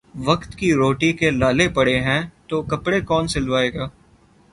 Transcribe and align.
وقت 0.19 0.55
کی 0.55 0.71
روٹی 0.73 1.11
کے 1.13 1.29
لالے 1.31 1.67
پڑے 1.69 1.99
ہیں 1.99 2.21
تو 2.47 2.61
کپڑے 2.63 3.01
کون 3.01 3.27
سلوائے 3.27 3.73
گا 3.73 3.87